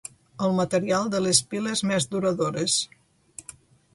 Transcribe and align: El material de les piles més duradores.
El 0.45 0.53
material 0.59 1.09
de 1.15 1.19
les 1.25 1.41
piles 1.51 1.83
més 1.91 2.09
duradores. 2.15 2.79